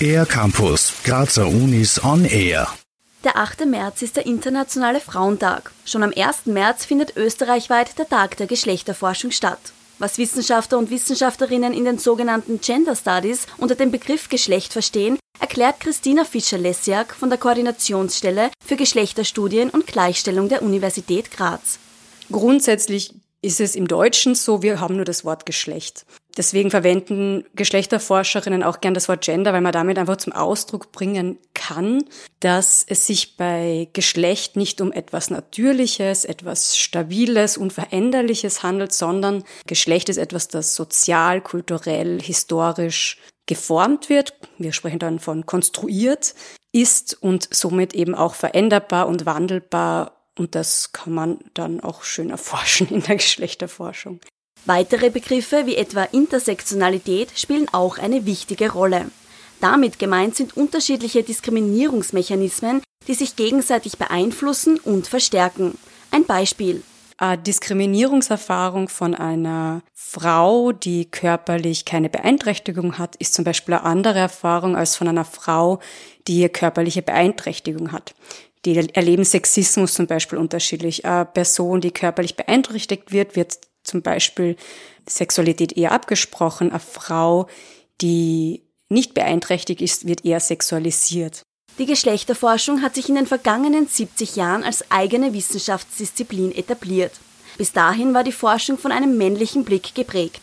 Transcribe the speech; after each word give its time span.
Air 0.00 0.26
Campus, 0.26 0.92
Grazer 1.04 1.46
Unis 1.46 2.02
on 2.04 2.24
Air. 2.24 2.68
Der 3.24 3.36
8. 3.36 3.66
März 3.66 4.02
ist 4.02 4.16
der 4.16 4.26
Internationale 4.26 5.00
Frauentag. 5.00 5.72
Schon 5.84 6.02
am 6.02 6.12
1. 6.14 6.46
März 6.46 6.84
findet 6.84 7.16
österreichweit 7.16 7.98
der 7.98 8.08
Tag 8.08 8.36
der 8.36 8.46
Geschlechterforschung 8.46 9.30
statt. 9.30 9.72
Was 9.98 10.18
Wissenschaftler 10.18 10.78
und 10.78 10.90
Wissenschaftlerinnen 10.90 11.72
in 11.72 11.86
den 11.86 11.98
sogenannten 11.98 12.60
Gender 12.60 12.94
Studies 12.94 13.46
unter 13.56 13.74
dem 13.74 13.90
Begriff 13.90 14.28
Geschlecht 14.28 14.72
verstehen, 14.72 15.18
erklärt 15.40 15.80
Christina 15.80 16.24
Fischer-Lessiak 16.24 17.14
von 17.14 17.30
der 17.30 17.38
Koordinationsstelle 17.38 18.50
für 18.64 18.76
Geschlechterstudien 18.76 19.70
und 19.70 19.86
Gleichstellung 19.86 20.48
der 20.48 20.62
Universität 20.62 21.30
Graz. 21.30 21.78
Grundsätzlich 22.30 23.14
ist 23.42 23.60
es 23.60 23.76
im 23.76 23.86
Deutschen 23.88 24.34
so, 24.34 24.62
wir 24.62 24.80
haben 24.80 24.96
nur 24.96 25.04
das 25.04 25.24
Wort 25.24 25.46
Geschlecht. 25.46 26.06
Deswegen 26.36 26.70
verwenden 26.70 27.44
Geschlechterforscherinnen 27.54 28.62
auch 28.62 28.80
gern 28.80 28.92
das 28.92 29.08
Wort 29.08 29.24
Gender, 29.24 29.52
weil 29.52 29.62
man 29.62 29.72
damit 29.72 29.98
einfach 29.98 30.18
zum 30.18 30.34
Ausdruck 30.34 30.92
bringen 30.92 31.38
kann, 31.54 32.04
dass 32.40 32.84
es 32.86 33.06
sich 33.06 33.36
bei 33.36 33.88
Geschlecht 33.94 34.56
nicht 34.56 34.80
um 34.80 34.92
etwas 34.92 35.30
Natürliches, 35.30 36.26
etwas 36.26 36.76
Stabiles, 36.76 37.56
Unveränderliches 37.56 38.62
handelt, 38.62 38.92
sondern 38.92 39.44
Geschlecht 39.66 40.10
ist 40.10 40.18
etwas, 40.18 40.48
das 40.48 40.74
sozial, 40.74 41.40
kulturell, 41.40 42.20
historisch 42.20 43.18
geformt 43.46 44.10
wird. 44.10 44.34
Wir 44.58 44.72
sprechen 44.72 44.98
dann 44.98 45.18
von 45.18 45.46
konstruiert 45.46 46.34
ist 46.72 47.16
und 47.22 47.48
somit 47.54 47.94
eben 47.94 48.14
auch 48.14 48.34
veränderbar 48.34 49.08
und 49.08 49.24
wandelbar 49.24 50.15
und 50.38 50.54
das 50.54 50.92
kann 50.92 51.14
man 51.14 51.38
dann 51.54 51.80
auch 51.80 52.04
schön 52.04 52.30
erforschen 52.30 52.88
in 52.90 53.02
der 53.02 53.16
Geschlechterforschung. 53.16 54.20
Weitere 54.64 55.10
Begriffe 55.10 55.66
wie 55.66 55.76
etwa 55.76 56.02
Intersektionalität 56.04 57.38
spielen 57.38 57.68
auch 57.72 57.98
eine 57.98 58.26
wichtige 58.26 58.72
Rolle. 58.72 59.10
Damit 59.60 59.98
gemeint 59.98 60.36
sind 60.36 60.56
unterschiedliche 60.56 61.22
Diskriminierungsmechanismen, 61.22 62.82
die 63.06 63.14
sich 63.14 63.36
gegenseitig 63.36 63.96
beeinflussen 63.96 64.78
und 64.78 65.06
verstärken. 65.06 65.78
Ein 66.10 66.24
Beispiel. 66.24 66.82
Eine 67.18 67.42
Diskriminierungserfahrung 67.42 68.88
von 68.88 69.14
einer 69.14 69.82
Frau, 69.94 70.72
die 70.72 71.10
körperlich 71.10 71.86
keine 71.86 72.10
Beeinträchtigung 72.10 72.98
hat, 72.98 73.16
ist 73.16 73.32
zum 73.32 73.44
Beispiel 73.44 73.74
eine 73.74 73.84
andere 73.84 74.18
Erfahrung 74.18 74.76
als 74.76 74.96
von 74.96 75.08
einer 75.08 75.24
Frau, 75.24 75.80
die 76.28 76.46
körperliche 76.48 77.02
Beeinträchtigung 77.02 77.92
hat 77.92 78.14
die 78.66 78.76
erleben 78.94 79.24
Sexismus 79.24 79.94
zum 79.94 80.06
Beispiel 80.06 80.38
unterschiedlich. 80.38 81.04
Eine 81.04 81.24
Person, 81.24 81.80
die 81.80 81.92
körperlich 81.92 82.36
beeinträchtigt 82.36 83.12
wird, 83.12 83.36
wird 83.36 83.58
zum 83.84 84.02
Beispiel 84.02 84.56
Sexualität 85.08 85.76
eher 85.76 85.92
abgesprochen. 85.92 86.70
Eine 86.70 86.80
Frau, 86.80 87.46
die 88.00 88.64
nicht 88.88 89.14
beeinträchtigt 89.14 89.80
ist, 89.80 90.06
wird 90.06 90.24
eher 90.24 90.40
sexualisiert. 90.40 91.45
Die 91.78 91.86
Geschlechterforschung 91.86 92.80
hat 92.80 92.94
sich 92.94 93.10
in 93.10 93.16
den 93.16 93.26
vergangenen 93.26 93.86
70 93.86 94.36
Jahren 94.36 94.64
als 94.64 94.90
eigene 94.90 95.34
Wissenschaftsdisziplin 95.34 96.52
etabliert. 96.52 97.12
Bis 97.58 97.72
dahin 97.72 98.14
war 98.14 98.24
die 98.24 98.32
Forschung 98.32 98.78
von 98.78 98.92
einem 98.92 99.18
männlichen 99.18 99.64
Blick 99.64 99.94
geprägt. 99.94 100.40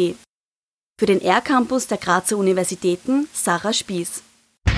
Für 0.99 1.07
den 1.07 1.21
R-Campus 1.21 1.87
der 1.87 1.99
Grazer 1.99 2.39
Universitäten 2.39 3.29
Sarah 3.33 3.75
Spieß. 3.75 4.23